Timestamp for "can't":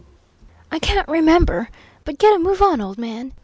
0.79-1.07